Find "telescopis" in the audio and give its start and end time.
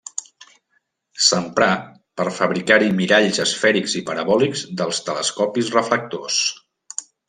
5.13-5.75